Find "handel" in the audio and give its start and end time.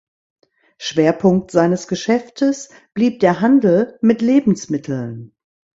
3.39-3.99